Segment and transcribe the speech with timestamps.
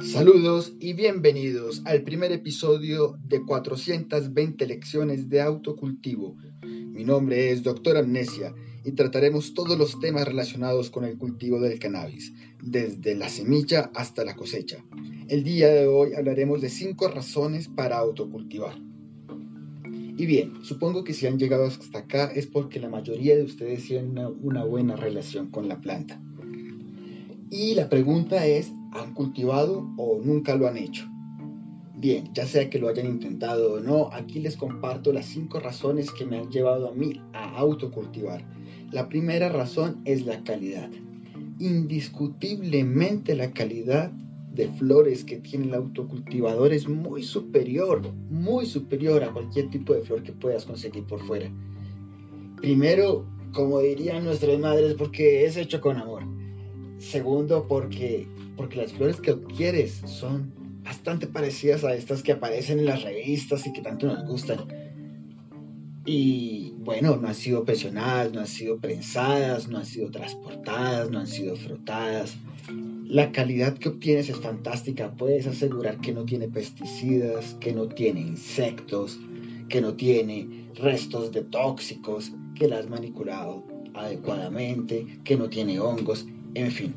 [0.00, 6.36] Saludos y bienvenidos al primer episodio de 420 lecciones de autocultivo.
[6.62, 8.54] Mi nombre es Doctor Amnesia
[8.84, 12.32] y trataremos todos los temas relacionados con el cultivo del cannabis,
[12.62, 14.84] desde la semilla hasta la cosecha.
[15.26, 18.78] El día de hoy hablaremos de 5 razones para autocultivar.
[20.16, 23.84] Y bien, supongo que si han llegado hasta acá es porque la mayoría de ustedes
[23.84, 26.22] tienen una, una buena relación con la planta.
[27.50, 31.08] Y la pregunta es, ¿han cultivado o nunca lo han hecho?
[31.96, 36.10] Bien, ya sea que lo hayan intentado o no, aquí les comparto las cinco razones
[36.10, 38.44] que me han llevado a mí a autocultivar.
[38.92, 40.90] La primera razón es la calidad.
[41.58, 44.12] Indiscutiblemente la calidad
[44.52, 50.02] de flores que tiene el autocultivador es muy superior, muy superior a cualquier tipo de
[50.02, 51.50] flor que puedas conseguir por fuera.
[52.56, 56.37] Primero, como dirían nuestras madres, porque es hecho con amor.
[56.98, 58.26] Segundo, porque,
[58.56, 63.66] porque las flores que adquieres son bastante parecidas a estas que aparecen en las revistas
[63.66, 64.66] y que tanto nos gustan.
[66.04, 71.18] Y bueno, no han sido presionadas, no han sido prensadas, no han sido transportadas, no
[71.18, 72.36] han sido frotadas.
[73.04, 75.14] La calidad que obtienes es fantástica.
[75.14, 79.18] Puedes asegurar que no tiene pesticidas, que no tiene insectos,
[79.68, 86.26] que no tiene restos de tóxicos, que la has manipulado adecuadamente, que no tiene hongos.
[86.58, 86.92] En fin,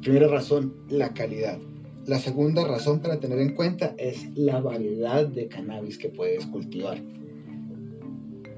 [0.00, 1.58] primera razón, la calidad.
[2.06, 6.98] La segunda razón para tener en cuenta es la variedad de cannabis que puedes cultivar.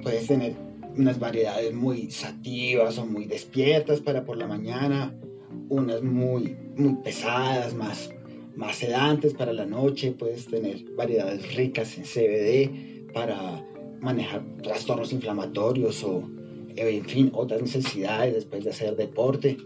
[0.00, 0.54] Puedes tener
[0.96, 5.12] unas variedades muy sativas o muy despiertas para por la mañana,
[5.68, 8.10] unas muy, muy pesadas, más,
[8.54, 13.60] más sedantes para la noche, puedes tener variedades ricas en CBD para
[14.00, 16.30] manejar trastornos inflamatorios o,
[16.76, 19.56] en fin, otras necesidades después de hacer deporte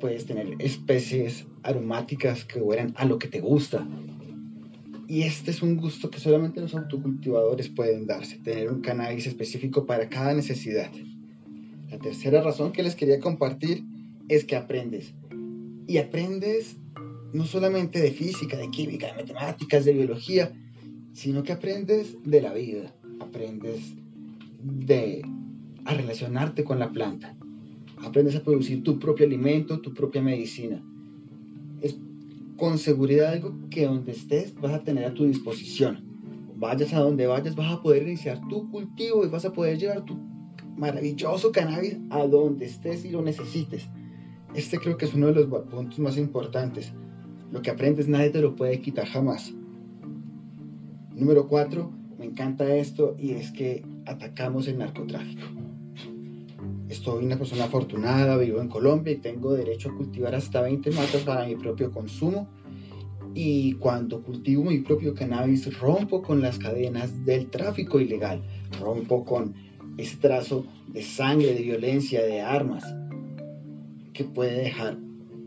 [0.00, 3.86] puedes tener especies aromáticas que huelan a lo que te gusta.
[5.08, 9.86] Y este es un gusto que solamente los autocultivadores pueden darse, tener un cannabis específico
[9.86, 10.90] para cada necesidad.
[11.90, 13.84] La tercera razón que les quería compartir
[14.28, 15.14] es que aprendes.
[15.86, 16.76] Y aprendes
[17.32, 20.52] no solamente de física, de química, de matemáticas, de biología,
[21.12, 23.94] sino que aprendes de la vida, aprendes
[24.62, 25.22] de
[25.84, 27.36] a relacionarte con la planta,
[28.06, 30.82] aprendes a producir tu propio alimento, tu propia medicina.
[31.80, 31.98] Es
[32.56, 36.04] con seguridad algo que donde estés vas a tener a tu disposición.
[36.56, 40.04] Vayas a donde vayas, vas a poder iniciar tu cultivo y vas a poder llevar
[40.04, 40.16] tu
[40.76, 43.88] maravilloso cannabis a donde estés y lo necesites.
[44.54, 46.94] Este creo que es uno de los puntos más importantes.
[47.50, 49.52] Lo que aprendes nadie te lo puede quitar jamás.
[51.14, 55.65] Número 4, me encanta esto y es que atacamos el narcotráfico
[56.94, 61.22] soy una persona afortunada, vivo en Colombia y tengo derecho a cultivar hasta 20 matas
[61.22, 62.48] para mi propio consumo.
[63.34, 68.42] Y cuando cultivo mi propio cannabis, rompo con las cadenas del tráfico ilegal,
[68.80, 69.54] rompo con
[69.98, 72.84] ese trazo de sangre, de violencia, de armas
[74.14, 74.98] que puede dejar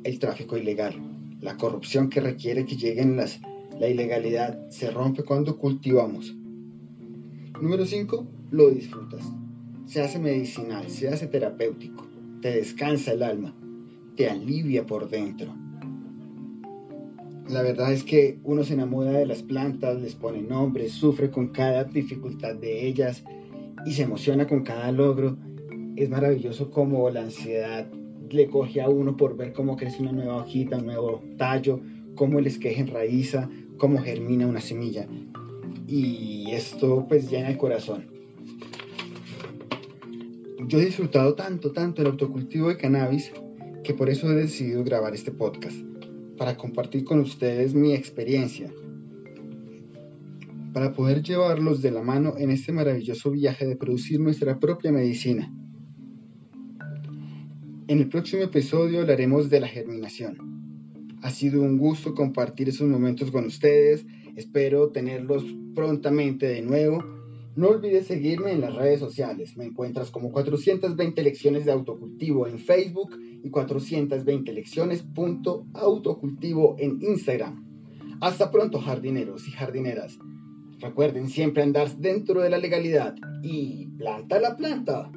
[0.03, 0.95] el tráfico ilegal.
[1.41, 3.39] La corrupción que requiere que lleguen las,
[3.79, 6.35] la ilegalidad se rompe cuando cultivamos.
[7.59, 8.28] Número 5.
[8.51, 9.23] Lo disfrutas
[9.89, 12.05] se hace medicinal, se hace terapéutico,
[12.44, 13.55] te descansa el alma,
[14.16, 15.51] te alivia por dentro.
[17.50, 21.47] La verdad es que uno se enamora de las plantas, les pone nombres, sufre con
[21.47, 23.23] cada dificultad de ellas
[23.83, 25.38] y se emociona con cada logro.
[25.95, 27.88] Es maravilloso como la ansiedad
[28.29, 31.81] le coge a uno por ver cómo crece una nueva hojita, un nuevo tallo,
[32.13, 33.49] cómo el esqueje enraiza,
[33.79, 35.07] cómo germina una semilla.
[35.88, 38.19] Y esto pues llena el corazón
[40.68, 43.31] yo he disfrutado tanto, tanto el autocultivo de cannabis
[43.84, 45.78] que por eso he decidido grabar este podcast,
[46.38, 48.72] para compartir con ustedes mi experiencia,
[50.74, 55.52] para poder llevarlos de la mano en este maravilloso viaje de producir nuestra propia medicina.
[57.88, 61.17] En el próximo episodio hablaremos de la germinación.
[61.22, 64.05] Ha sido un gusto compartir esos momentos con ustedes,
[64.35, 67.18] espero tenerlos prontamente de nuevo
[67.59, 69.58] no olvides seguirme en las redes sociales.
[69.58, 77.66] Me encuentras como 420 lecciones de autocultivo en Facebook y 420 lecciones.autocultivo en Instagram.
[78.22, 80.17] Hasta pronto, jardineros y jardineras.
[80.79, 85.12] Recuerden siempre andar dentro de la legalidad y planta la planta.